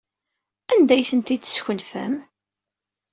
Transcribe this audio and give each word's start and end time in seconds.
Anda 0.71 0.93
ay 0.95 1.03
tent-id-teskenfem? 1.09 2.13